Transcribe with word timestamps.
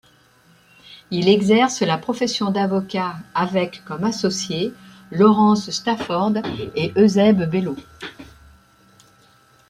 Il 1.11 1.29
exerce 1.29 1.81
la 1.83 1.95
profession 1.99 2.49
d'avocat 2.49 3.17
avec 3.35 3.83
comme 3.85 4.03
associés 4.03 4.73
Lawrence 5.11 5.69
Stafford 5.69 6.37
et 6.75 6.91
Eusèbe 6.97 7.47
Belleau. 7.47 7.75